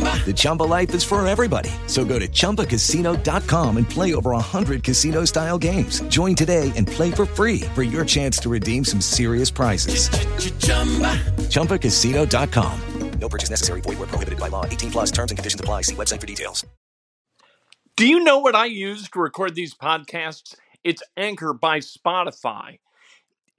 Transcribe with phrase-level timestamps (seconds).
[0.00, 1.70] The Chumba life is for everybody.
[1.86, 6.02] So go to ChumbaCasino.com and play over 100 casino style games.
[6.02, 10.08] Join today and play for free for your chance to redeem some serious prizes.
[11.48, 12.80] ChumbaCasino.com.
[13.20, 13.80] No purchase necessary.
[13.82, 14.64] Void where prohibited by law.
[14.64, 15.82] 18 plus terms and conditions apply.
[15.82, 16.64] See website for details.
[17.96, 20.54] Do you know what I use to record these podcasts?
[20.82, 22.78] It's Anchor by Spotify.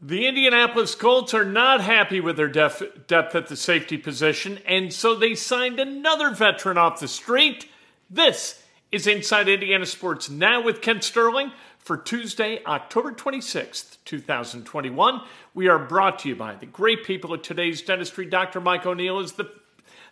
[0.00, 4.92] The Indianapolis Colts are not happy with their def- depth at the safety position, and
[4.92, 7.68] so they signed another veteran off the street.
[8.08, 15.20] This is Inside Indiana Sports Now with Kent Sterling for Tuesday, October 26th, 2021.
[15.52, 18.26] We are brought to you by the great people of today's dentistry.
[18.26, 18.60] Dr.
[18.60, 19.50] Mike O'Neill is the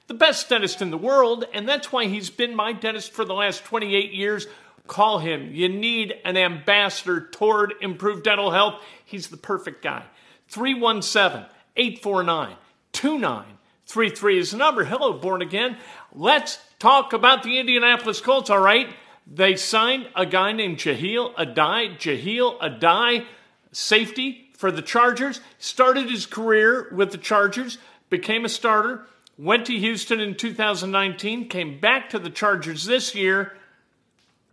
[0.08, 3.34] the best dentist in the world, and that's why he's been my dentist for the
[3.34, 4.46] last 28 years.
[4.86, 5.50] Call him.
[5.52, 8.82] You need an ambassador toward improved dental health.
[9.04, 10.04] He's the perfect guy.
[10.48, 12.56] 317 849
[12.92, 14.84] 2933 is the number.
[14.84, 15.76] Hello, born again.
[16.12, 18.88] Let's talk about the Indianapolis Colts, all right?
[19.26, 21.98] They signed a guy named Jahleel Addae.
[21.98, 23.26] Jahleel Addae,
[23.72, 25.40] safety for the Chargers.
[25.58, 31.80] Started his career with the Chargers, became a starter, went to Houston in 2019, came
[31.80, 33.52] back to the Chargers this year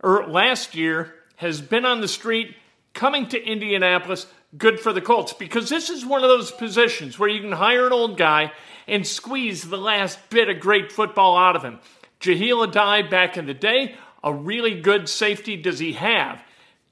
[0.04, 2.54] or last year, has been on the street,
[2.92, 4.26] coming to Indianapolis,
[4.56, 5.32] good for the Colts.
[5.32, 8.52] Because this is one of those positions where you can hire an old guy
[8.86, 11.80] and squeeze the last bit of great football out of him.
[12.20, 16.42] Jahleel Addae back in the day, a really good safety does he have?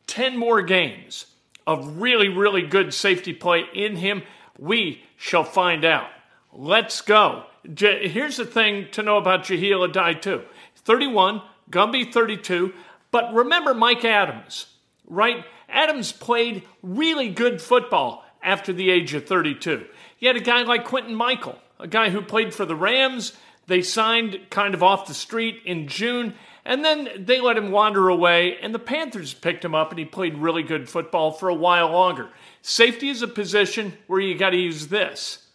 [0.07, 1.27] 10 more games
[1.67, 4.23] of really, really good safety play in him.
[4.59, 6.09] We shall find out.
[6.53, 7.45] Let's go.
[7.65, 10.43] Here's the thing to know about Jahleel Addae, too
[10.77, 12.75] 31, Gumby 32.
[13.13, 14.67] But remember Mike Adams,
[15.07, 15.45] right?
[15.69, 19.87] Adams played really good football after the age of 32.
[20.19, 23.35] You had a guy like Quintin Mikell, a guy who played for the Rams.
[23.67, 26.35] They signed kind of off the street in June,
[26.65, 30.05] and then they let him wander away, and the Panthers picked him up, and he
[30.05, 32.31] played really good football for a while longer.
[32.63, 35.47] Safety is a position where you got to use this.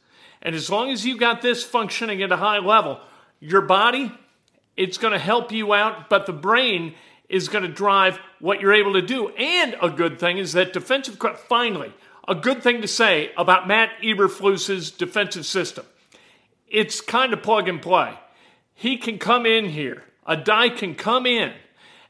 [0.41, 3.00] And as long as you got this functioning at a high level,
[3.39, 4.12] your body,
[4.75, 6.94] it's going to help you out, but the brain
[7.30, 9.30] is going to drive what you're able to do.
[9.30, 11.18] And a good thing is that defensive,
[11.48, 11.94] finally,
[12.28, 15.86] a good thing to say about Matt Eberflus's defensive system.
[16.68, 18.14] It's kind of plug and play.
[18.74, 21.54] He can come in here, Addae can come in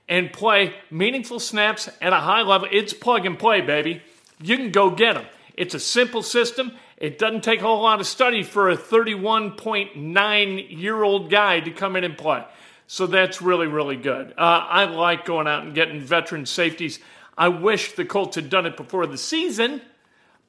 [0.10, 2.68] and play meaningful snaps at a high level.
[2.72, 4.02] It's plug and play, baby.
[4.42, 5.26] You can go get them.
[5.56, 6.74] It's a simple system.
[6.98, 11.72] It doesn't take a whole lot of study for a 31.9 year old guy to
[11.72, 12.44] come in and play.
[12.88, 14.32] So that's really, really good.
[14.38, 17.00] Uh, I like going out and getting veteran safeties.
[17.38, 19.82] I wish the Colts had done it before the season,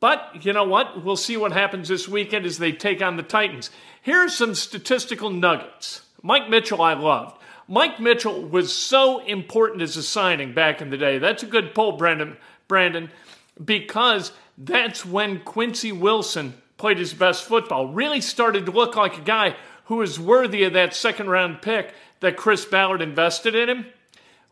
[0.01, 1.05] but you know what?
[1.05, 3.71] We'll see what happens this weekend as they take on the Titans.
[4.03, 6.03] Here are some statistical nuggets.
[6.23, 7.43] Mike Mitchell, I loved.
[7.67, 11.19] Mike Mitchell was so important as a signing back in the day.
[11.19, 12.37] That's a good poll, Brandon.
[12.69, 13.11] Brandon,
[13.63, 17.89] because that's when Quincy Wilson played his best football.
[17.89, 19.57] Really started to look like a guy
[19.89, 23.87] who was worthy of that second round pick that Chris Ballard invested in him.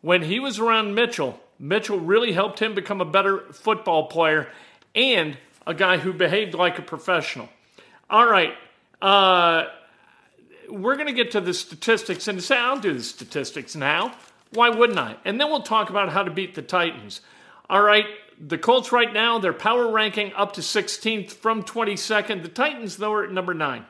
[0.00, 4.48] When he was around Mitchell, Mitchell really helped him become a better football player
[4.94, 5.36] and
[5.66, 7.48] a guy who behaved like a professional.
[8.08, 8.54] All right.
[9.02, 9.64] Uh,
[10.70, 14.16] we're going to get to the statistics and say, I'll do the statistics now.
[14.52, 15.16] Why wouldn't I?
[15.24, 17.20] And then we'll talk about how to beat the Titans.
[17.68, 18.06] All right.
[18.40, 22.42] The Colts right now, their power ranking up to 16th from 22nd.
[22.42, 23.84] The Titans, though, are at number nine.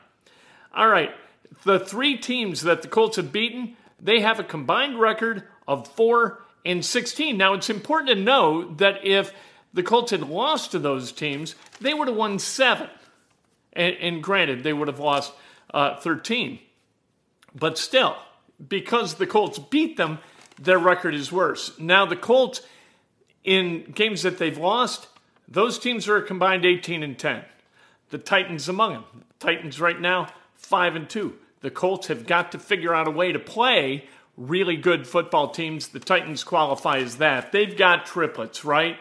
[0.73, 1.11] All right.
[1.63, 6.41] The three teams that the Colts have beaten, they have a combined record of 4
[6.65, 7.37] and 16.
[7.37, 9.33] Now, it's important to know that if
[9.73, 12.89] the Colts had lost to those teams, they would have won seven.
[13.73, 15.33] And, and granted, they would have lost
[15.73, 16.59] uh, 13.
[17.55, 18.15] But still,
[18.65, 20.19] because the Colts beat them,
[20.59, 21.77] their record is worse.
[21.79, 22.61] Now, the Colts,
[23.43, 25.07] in games that they've lost,
[25.47, 27.43] those teams are a combined 18 and 10.
[28.09, 29.03] The Titans among them.
[29.39, 31.33] Titans right now, 5 and 2.
[31.61, 34.05] The Colts have got to figure out a way to play
[34.35, 35.87] really good football teams.
[35.87, 37.51] The Titans qualify as that.
[37.51, 38.97] They've got triplets, right?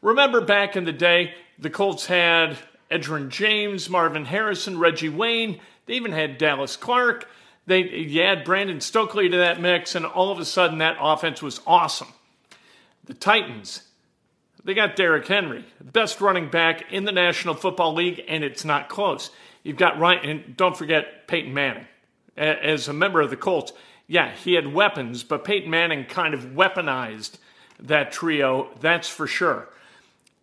[0.00, 2.58] Remember back in the day, the Colts had
[2.90, 5.60] Edgerrin James, Marvin Harrison, Reggie Wayne.
[5.86, 7.28] They even had Dallas Clark.
[7.66, 11.40] They you add Brandon Stokley to that mix, and all of a sudden that offense
[11.40, 12.08] was awesome.
[13.04, 13.82] The Titans,
[14.64, 18.88] they got Derrick Henry, best running back in the National Football League, and it's not
[18.88, 19.30] close.
[19.62, 21.86] You've got Ryan, and don't forget Peyton Manning.
[22.36, 23.72] As a member of the Colts,
[24.06, 27.38] yeah, he had weapons, but Peyton Manning kind of weaponized
[27.80, 29.68] that trio, that's for sure.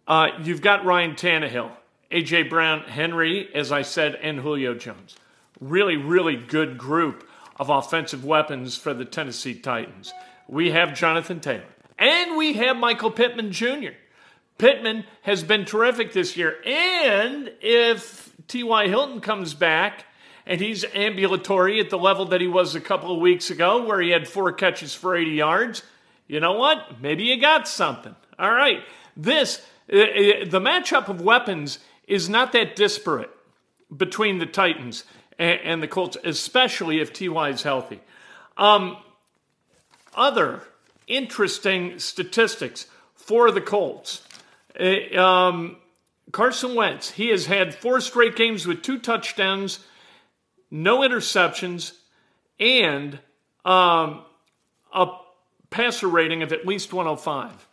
[0.07, 1.71] Uh, you've got Ryan Tannehill,
[2.11, 2.43] A.J.
[2.43, 5.15] Brown, Henry, as I said, and Julio Jones.
[5.59, 7.27] Really, really good group
[7.59, 10.13] of offensive weapons for the Tennessee Titans.
[10.47, 11.63] We have Jonathan Taylor,
[11.97, 13.91] and we have Michael Pittman Jr.
[14.57, 18.87] Pittman has been terrific this year, and if T.Y.
[18.87, 20.05] Hilton comes back,
[20.45, 24.01] and he's ambulatory at the level that he was a couple of weeks ago, where
[24.01, 25.83] he had four catches for 80 yards.
[26.27, 26.99] You know what?
[26.99, 28.15] Maybe you got something.
[28.37, 28.79] All right.
[29.15, 29.61] This,
[29.91, 33.29] uh, uh, the matchup of weapons is not that disparate
[33.95, 35.03] between the Titans
[35.37, 38.01] and, the Colts, especially if Ty is healthy.
[38.57, 38.97] Um,
[40.15, 40.63] other
[41.07, 44.23] interesting statistics for the Colts.
[44.79, 45.77] Uh, um,
[46.31, 49.79] Carson Wentz, he has had four straight games with two touchdowns
[50.71, 51.93] no interceptions,
[52.59, 53.19] and
[53.65, 54.23] um,
[54.93, 55.07] a
[55.69, 57.67] passer rating of at least 105.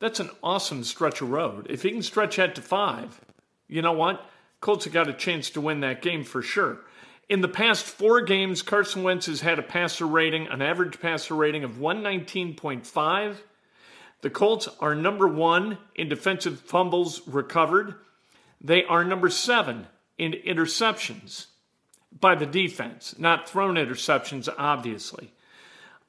[0.00, 1.66] That's an awesome stretch of road.
[1.68, 3.20] If he can stretch that to five,
[3.66, 4.24] you know what?
[4.60, 6.78] Colts have got a chance to win that game for sure.
[7.28, 11.34] In the past four games, Carson Wentz has had a passer rating, an average passer
[11.34, 13.36] rating of 119.5.
[14.20, 17.94] The Colts are number one in defensive fumbles recovered.
[18.60, 19.86] They are number seven
[20.16, 21.46] in interceptions
[22.20, 25.32] by the defense, not thrown interceptions, obviously.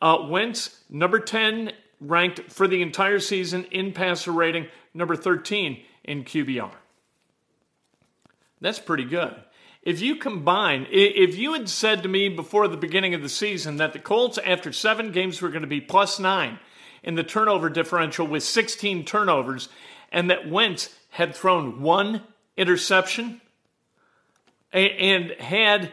[0.01, 6.23] Uh, Wentz, number 10 ranked for the entire season in passer rating, number 13 in
[6.23, 6.71] QBR.
[8.61, 9.35] That's pretty good.
[9.83, 13.77] If you combine, if you had said to me before the beginning of the season
[13.77, 16.59] that the Colts, after seven games, were going to be plus nine
[17.03, 19.69] in the turnover differential with 16 turnovers,
[20.11, 22.21] and that Wentz had thrown one
[22.57, 23.41] interception,
[24.71, 25.91] and had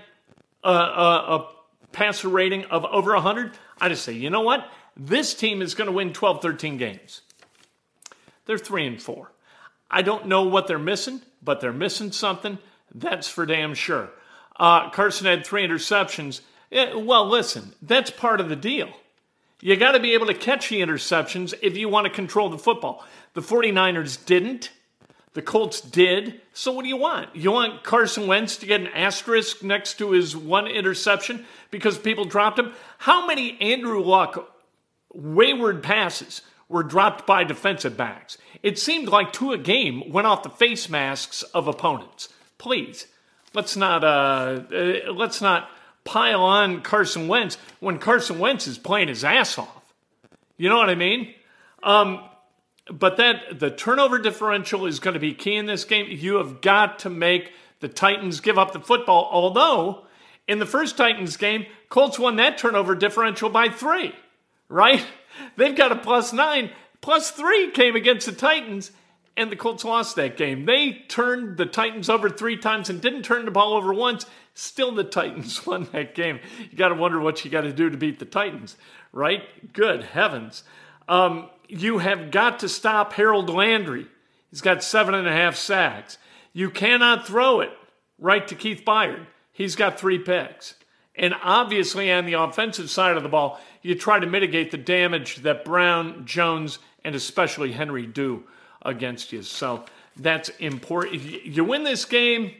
[0.62, 1.48] a, a, a
[1.92, 4.68] passer rating of over 100, I just say, you know what?
[4.96, 7.22] This team is going to win 12, 13 games.
[8.46, 9.32] They're three and four.
[9.90, 12.58] I don't know what they're missing, but they're missing something.
[12.94, 14.10] That's for damn sure.
[14.58, 16.40] Uh, Carson had three interceptions.
[16.70, 18.88] Yeah, well, listen, that's part of the deal.
[19.60, 22.58] You got to be able to catch the interceptions if you want to control the
[22.58, 23.04] football.
[23.32, 24.70] The 49ers didn't.
[25.32, 26.40] The Colts did.
[26.52, 27.34] So what do you want?
[27.36, 32.24] You want Carson Wentz to get an asterisk next to his one interception because people
[32.24, 32.72] dropped him?
[32.98, 34.50] How many Andrew Luck
[35.12, 38.38] wayward passes were dropped by defensive backs?
[38.62, 42.30] It seemed like two a game went off the face masks of opponents.
[42.56, 43.06] Please,
[43.52, 45.68] let's not uh, uh let's not
[46.06, 49.94] pile on Carson Wentz when Carson Wentz is playing his ass off.
[50.56, 51.34] You know what I mean?
[51.82, 52.20] Um,
[52.90, 56.06] but that the turnover differential is going to be key in this game.
[56.08, 59.28] You have got to make the Titans give up the football.
[59.30, 60.06] Although
[60.48, 64.14] in the first Titans game, Colts won that turnover differential by three,
[64.68, 65.04] right?
[65.56, 66.70] They've got a plus nine.
[67.00, 68.90] Plus three came against the Titans,
[69.36, 70.64] and the Colts lost that game.
[70.64, 74.26] They turned the Titans over three times and didn't turn the ball over once.
[74.58, 76.40] Still, the Titans won that game.
[76.70, 78.76] You got to wonder what you got to do to beat the Titans,
[79.12, 79.42] right?
[79.74, 80.64] Good heavens.
[81.08, 84.06] Um, you have got to stop Harold Landry.
[84.50, 86.16] He's got seven and a half sacks.
[86.54, 87.70] You cannot throw it
[88.18, 89.26] right to Kevin Byard.
[89.52, 90.74] He's got three picks.
[91.14, 95.36] And obviously, on the offensive side of the ball, you try to mitigate the damage
[95.36, 98.44] that Brown, Jones, and especially Henry do
[98.82, 99.42] against you.
[99.42, 99.84] So
[100.16, 101.22] that's important.
[101.22, 102.52] You win this game,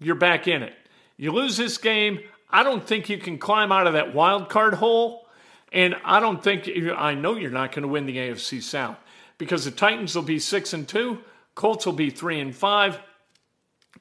[0.00, 0.74] you're back in it.
[1.16, 4.74] You lose this game, I don't think you can climb out of that wild card
[4.74, 5.26] hole
[5.72, 8.96] and I don't think I know you're not going to win the AFC South
[9.38, 11.18] because the Titans will be six and two,
[11.54, 13.00] Colts will be three and five,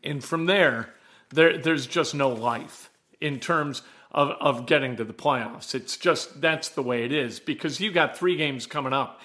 [0.03, 0.93] and from there,
[1.29, 5.73] there there's just no life in terms of, of getting to the playoffs.
[5.73, 9.19] It's just that's the way it is because you got three games coming up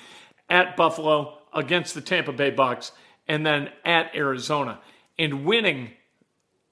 [0.49, 2.93] at Buffalo, against the Tampa Bay Bucks
[3.27, 4.81] and then at Arizona.
[5.19, 5.91] And winning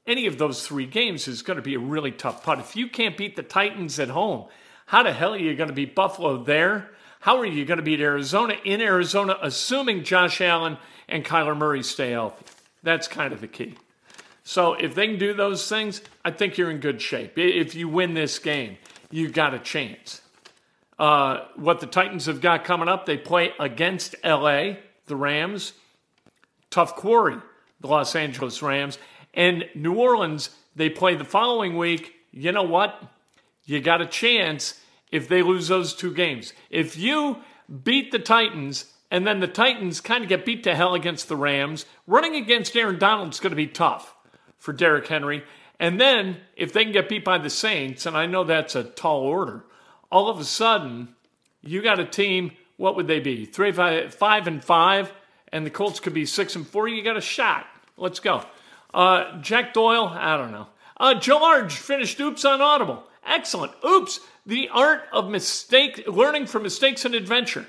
[0.06, 2.58] any of those three games is going to be a really tough putt.
[2.58, 4.46] If you can't beat the Titans at home,
[4.86, 6.90] how the hell are you going to beat Buffalo there?
[7.20, 11.82] How are you going to beat Arizona in Arizona, assuming Josh Allen and Kyler Murray
[11.82, 12.44] stay healthy?
[12.82, 13.74] That's kind of the key.
[14.44, 17.36] So if they can do those things, I think you're in good shape.
[17.36, 18.76] If you win this game,
[19.10, 20.20] you've got a chance.
[21.00, 24.74] Uh, what the Titans have got coming up, they play against LA,
[25.06, 25.72] the Rams,
[26.70, 27.38] tough quarry,
[27.80, 28.98] the Los Angeles Rams,
[29.36, 32.14] and New Orleans, they play the following week.
[32.32, 33.00] You know what?
[33.64, 34.80] You got a chance
[35.12, 36.52] if they lose those two games.
[36.70, 37.38] If you
[37.84, 41.36] beat the Titans and then the Titans kind of get beat to hell against the
[41.36, 44.14] Rams, running against Aaron Donald is going to be tough
[44.58, 45.44] for Derrick Henry.
[45.78, 48.84] And then if they can get beat by the Saints, and I know that's a
[48.84, 49.64] tall order,
[50.10, 51.14] all of a sudden
[51.62, 52.52] you got a team.
[52.78, 53.44] What would they be?
[53.44, 55.12] Three, five, five and five,
[55.52, 56.88] and the Colts could be six and four.
[56.88, 57.66] You got a shot.
[57.96, 58.44] Let's go.
[58.92, 60.68] Uh, Jack Doyle, I don't know.
[60.96, 63.04] Uh, George finished Oops on Audible.
[63.26, 63.72] Excellent.
[63.84, 67.66] Oops, the art of mistake, learning from mistakes and adventure.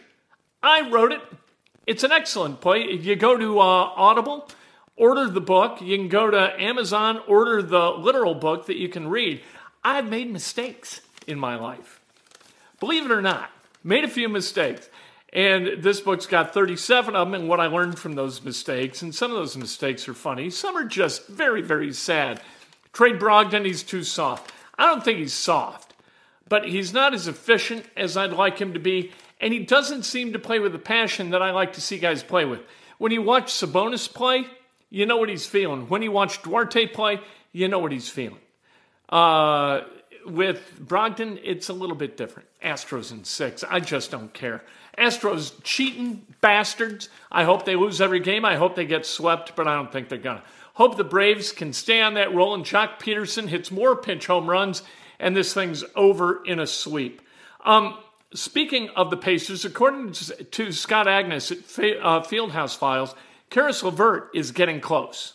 [0.64, 1.22] I wrote it.
[1.86, 2.92] It's an excellent play.
[2.92, 4.50] You go to uh, Audible
[4.98, 5.80] order the book.
[5.82, 9.42] You can go to Amazon, order the literal book that you can read.
[9.84, 12.02] I've made mistakes in my life.
[12.80, 13.52] Believe it or not,
[13.84, 14.90] made a few mistakes.
[15.34, 19.02] And this book's got 37 of them and what I learned from those mistakes.
[19.02, 22.42] And some of those mistakes are funny, some are just very, very sad.
[22.94, 24.52] Trey Brogdon, he's too soft.
[24.78, 25.94] I don't think he's soft,
[26.48, 29.12] but he's not as efficient as I'd like him to be.
[29.40, 32.24] And he doesn't seem to play with the passion that I like to see guys
[32.24, 32.62] play with.
[32.98, 34.48] When you watch Sabonis play,
[34.90, 35.90] you know what he's feeling.
[35.90, 37.20] When you watch Duarte play,
[37.52, 38.40] you know what he's feeling.
[39.10, 39.82] Uh,
[40.26, 42.50] with Brogdon, it's a little bit different.
[42.64, 43.64] Astros in six.
[43.64, 44.64] I just don't care.
[44.98, 47.10] Astros cheating bastards.
[47.32, 48.46] I hope they lose every game.
[48.46, 50.44] I hope they get swept, but I don't think they're gonna.
[50.74, 54.48] Hope the Braves can stay on that roll and Joc Pederson hits more pinch home
[54.48, 54.84] runs
[55.20, 57.22] and this thing's over in a sweep.
[57.66, 57.98] Um,
[58.34, 63.16] speaking of the Pacers, according to Scott Agness at uh, Fieldhouse Files,
[63.50, 65.34] Caris LeVert is getting close.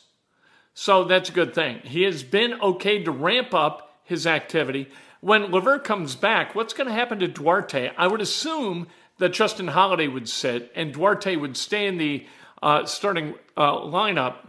[0.75, 1.81] So that's a good thing.
[1.85, 4.89] He has been okay to ramp up his activity.
[5.21, 7.93] When LeVert comes back, what's going to happen to Duarte?
[7.97, 8.89] I would assume
[9.23, 12.27] that Justin Holiday would sit and Duarte would stay in the
[12.61, 14.49] uh, starting uh, lineup.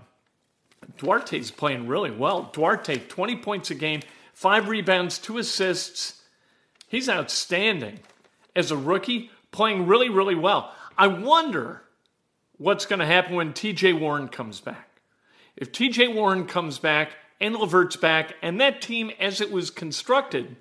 [0.98, 2.50] Duarte's playing really well.
[2.52, 4.02] Duarte, 20 points a game,
[4.34, 6.24] five rebounds, two assists.
[6.88, 8.00] He's outstanding
[8.56, 10.74] as a rookie, playing really, really well.
[10.98, 11.84] I wonder
[12.58, 14.90] what's going to happen when TJ Warren comes back.
[15.56, 20.56] If TJ Warren comes back and LeVert's back, and that team as it was constructed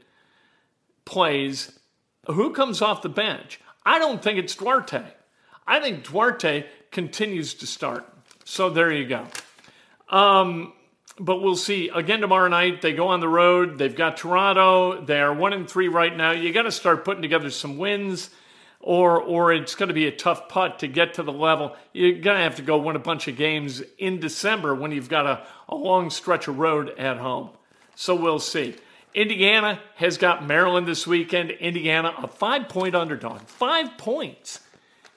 [1.06, 1.78] plays,
[2.26, 3.58] who comes off the bench?
[3.84, 5.04] I don't think it's Duarte.
[5.66, 8.06] I think Duarte continues to start.
[8.44, 9.26] So there you go.
[10.08, 10.72] Um,
[11.18, 11.88] but we'll see.
[11.88, 13.78] Again tomorrow night, they go on the road.
[13.78, 15.04] They've got Toronto.
[15.04, 16.32] They are one and three right now.
[16.32, 18.30] You got to start putting together some wins
[18.80, 21.76] or or it's going to be a tough putt to get to the level.
[21.92, 25.08] You're going to have to go win a bunch of games in December when you've
[25.08, 27.50] got a, a long stretch of road at home.
[27.94, 28.74] So we'll see.
[29.14, 31.50] Indiana has got Maryland this weekend.
[31.50, 33.42] Indiana, a five point underdog.
[33.42, 34.60] Five points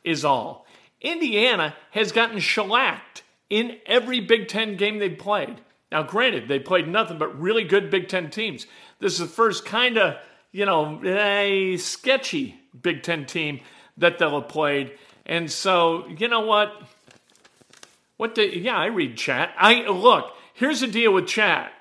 [0.03, 0.65] is all.
[1.01, 5.61] Indiana has gotten shellacked in every Big Ten game they've played.
[5.91, 8.65] Now, granted, they played nothing but really good Big Ten teams.
[8.99, 10.15] This is the first kind of,
[10.51, 13.61] you know, a sketchy Big Ten team
[13.97, 14.97] that they'll have played.
[15.25, 16.81] And so, you know what?
[18.17, 19.53] What the, yeah, I read chat.
[19.57, 21.71] I look, here's the deal with chat.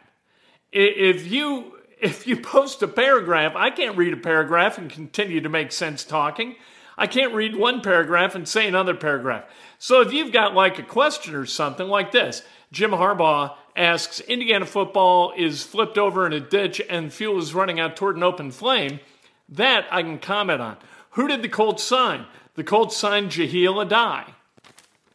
[0.72, 1.73] If you
[2.04, 6.04] if you post a paragraph, I can't read a paragraph and continue to make sense
[6.04, 6.56] talking.
[6.98, 9.44] I can't read one paragraph and say another paragraph.
[9.78, 14.66] So if you've got like a question or something like this, Jim Harbaugh asks Indiana
[14.66, 18.50] football is flipped over in a ditch and fuel is running out toward an open
[18.50, 19.00] flame.
[19.48, 20.76] That I can comment on.
[21.12, 22.26] Who did the Colts sign?
[22.54, 24.32] The Colts signed Jahleel Addae.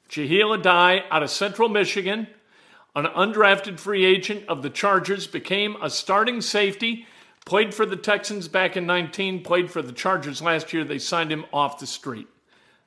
[0.09, 2.27] Jahleel Addae out of Central Michigan,
[2.95, 7.05] an undrafted free agent of the Chargers, became a starting safety,
[7.45, 10.83] played for the Texans back in 19, played for the Chargers last year.
[10.83, 12.27] They signed him off the street.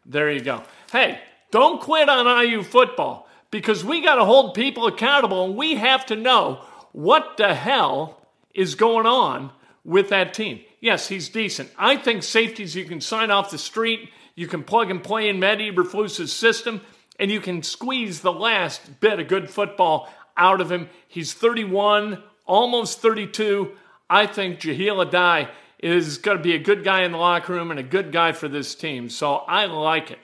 [0.04, 0.62] There you go.
[0.90, 5.76] Hey, don't quit on IU football because we got to hold people accountable and we
[5.76, 9.50] have to know what the hell is going on
[9.84, 10.60] with that team.
[10.80, 11.70] Yes, he's decent.
[11.78, 15.38] I think safeties you can sign off the street, you can plug and play in
[15.38, 16.80] Matt Eberflus's system,
[17.22, 20.90] and you can squeeze the last bit of good football out of him.
[21.06, 23.70] He's 31, almost 32.
[24.10, 25.48] I think Jahleel Addae
[25.78, 28.32] is going to be a good guy in the locker room and a good guy
[28.32, 29.08] for this team.
[29.08, 30.18] So I like it.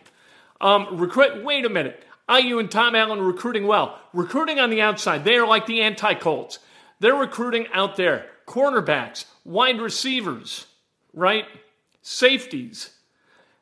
[0.61, 1.45] Um, recruit.
[1.45, 2.05] Wait a minute.
[2.29, 4.01] IU and Tom Allen recruiting well.
[4.13, 5.23] Recruiting on the outside.
[5.23, 6.59] They are like the anti Colts.
[6.99, 8.27] They're recruiting out there.
[8.45, 10.67] Cornerbacks, wide receivers,
[11.15, 11.45] right?
[12.03, 12.91] Safeties.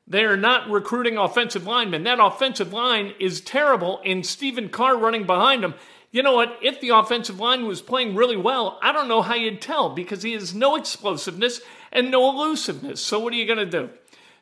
[0.09, 2.05] They are not recruiting offensive linemen.
[2.05, 5.75] That offensive line is terrible, and Stephen Carr running behind them.
[6.13, 6.59] You know what?
[6.63, 10.23] If the offensive line was playing really well, I don't know how you'd tell because
[10.23, 11.61] he has no explosiveness
[11.91, 13.01] and no elusiveness.
[13.01, 13.91] So, what are you going to do?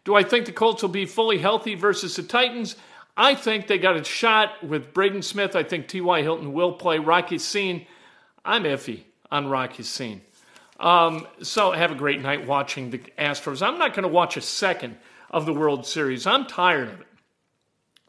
[0.04, 2.76] Do I think the Colts will be fully healthy versus the Titans?
[3.16, 5.56] I think they got a shot with Braden Smith.
[5.56, 6.22] I think T.Y.
[6.22, 6.98] Hilton will play.
[6.98, 7.86] Rocky Ya-Sin,
[8.44, 10.20] I'm iffy on Rocky Ya-Sin.
[10.78, 13.66] Um, so have a great night watching the Astros.
[13.66, 14.96] I'm not going to watch a second
[15.34, 16.28] of the World Series.
[16.28, 17.06] I'm tired of it.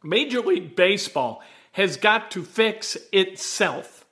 [0.03, 1.41] Major League Baseball
[1.71, 4.05] has got to fix itself.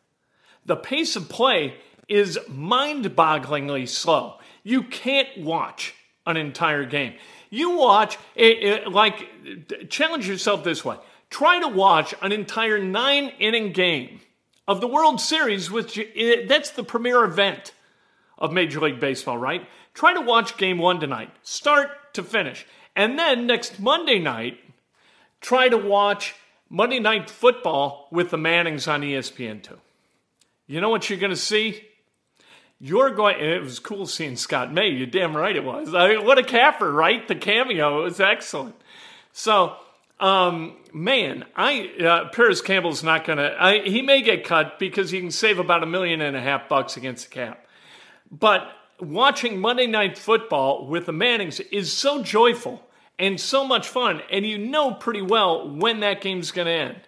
[0.65, 1.75] The pace of play
[2.09, 4.39] is mind bogglingly slow.
[4.63, 5.93] You can't watch
[6.25, 7.13] an entire game.
[7.51, 10.97] You watch, it, it, like, challenge yourself this way
[11.29, 14.21] try to watch an entire nine inning game
[14.67, 17.73] of the World Series, which eh, that's the premier event
[18.37, 19.67] of Major League Baseball, right?
[19.93, 22.65] Try to watch game one tonight, start to finish.
[22.95, 24.59] And then next Monday night,
[25.41, 26.35] try to watch
[26.69, 29.77] Monday Night Football with the Mannings on ESPN2.
[30.67, 31.85] You know what you're going to see?
[32.79, 34.89] You're going, it was cool seeing Scott May.
[34.89, 35.93] You're damn right it was.
[35.93, 37.27] I mean, what a capper, right?
[37.27, 38.75] The cameo it was excellent.
[39.31, 39.75] So,
[40.19, 45.19] um, man, I uh, Parris Campbell's not going to, he may get cut because he
[45.19, 47.65] can save about a million and a half bucks against the cap.
[48.31, 48.69] But
[48.99, 52.87] watching Monday Night Football with the Mannings is so joyful
[53.19, 57.01] and so much fun, and you know pretty well when that game's going to end.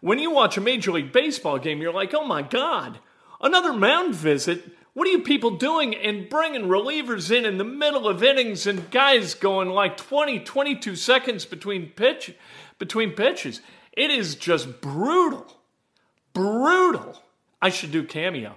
[0.00, 2.98] When you watch a Major League Baseball game, you're like, oh my God,
[3.40, 4.64] another mound visit.
[4.94, 5.94] What are you people doing?
[5.94, 10.96] And bringing relievers in in the middle of innings and guys going like 20, 22
[10.96, 12.34] seconds between pitch,
[12.78, 13.60] between pitches.
[13.92, 15.58] It is just brutal.
[16.32, 17.22] Brutal.
[17.60, 18.56] I should do cameo.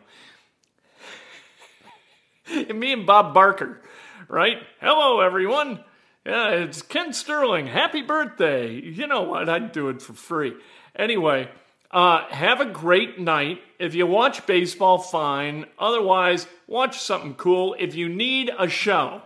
[2.73, 3.82] Me and Bob Barker,
[4.27, 4.58] right?
[4.82, 5.84] Hello, everyone.
[6.25, 7.67] Yeah, it's Ken Sterling.
[7.67, 8.73] Happy birthday.
[8.73, 9.49] You know what?
[9.49, 10.53] I'd do it for free.
[10.95, 11.49] Anyway,
[11.91, 13.62] uh, have a great night.
[13.79, 15.65] If you watch baseball, fine.
[15.79, 17.75] Otherwise, watch something cool.
[17.79, 19.21] If you need a show,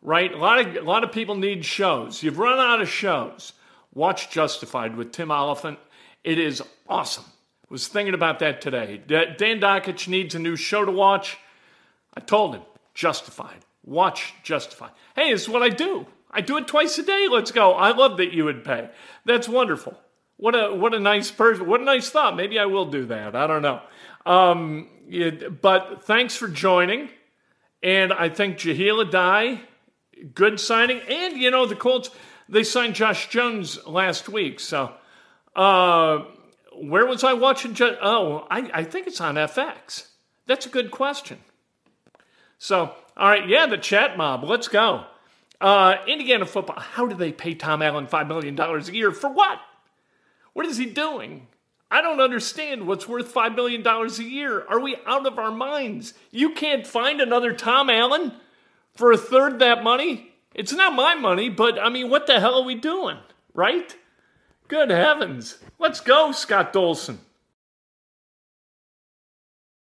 [0.00, 0.32] right?
[0.32, 2.22] A lot of, a lot of people need shows.
[2.22, 3.52] You've run out of shows.
[3.92, 5.78] Watch Justified with Tim Olyphant.
[6.22, 7.24] It is awesome.
[7.68, 9.00] Was thinking about that today.
[9.06, 11.38] Dan Dakich needs a new show to watch.
[12.16, 12.62] I told him,
[12.94, 13.64] Justified.
[13.84, 14.92] Watch Justified.
[15.14, 16.06] Hey, this is what I do.
[16.30, 17.28] I do it twice a day.
[17.30, 17.72] Let's go.
[17.72, 18.90] I love that you would pay.
[19.24, 19.98] That's wonderful.
[20.36, 21.66] What a what a nice person.
[21.66, 22.36] What a nice thought.
[22.36, 23.36] Maybe I will do that.
[23.36, 23.80] I don't know.
[24.26, 24.88] Um,
[25.62, 27.08] but thanks for joining.
[27.82, 29.60] And I think Jahleel Addae,
[30.34, 31.00] good signing.
[31.08, 32.10] And you know the Colts,
[32.48, 34.58] they signed Josh Jones last week.
[34.58, 34.92] So
[35.54, 36.24] uh,
[36.74, 37.76] where was I watching?
[37.80, 40.08] Oh, I, I think it's on FX.
[40.46, 41.38] That's a good question.
[42.64, 44.42] So all right, yeah, the chat mob.
[44.42, 45.04] Let's go.
[45.60, 46.80] Uh, Indiana football.
[46.80, 49.12] How do they pay Tom Allen $5 million a year?
[49.12, 49.60] For what?
[50.54, 51.46] What is he doing?
[51.90, 54.64] I don't understand what's worth $5 million a year.
[54.66, 56.14] Are we out of our minds?
[56.30, 58.32] You can't find another Tom Allen
[58.94, 60.32] for a third that money?
[60.54, 63.18] It's not my money, but I mean, what the hell are we doing?
[63.52, 63.94] Right?
[64.68, 65.58] Good heavens.
[65.78, 67.18] Let's go, Scott Dolson.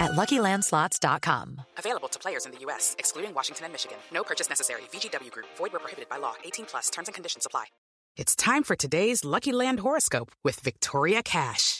[0.00, 1.60] at LuckyLandSlots.com.
[1.76, 3.98] Available to players in the U.S., excluding Washington and Michigan.
[4.12, 4.82] No purchase necessary.
[4.92, 5.46] VGW Group.
[5.56, 6.34] Void where prohibited by law.
[6.44, 6.88] 18 plus.
[6.90, 7.66] Terms and conditions apply.
[8.16, 11.79] It's time for today's Lucky Land horoscope with Victoria Cash.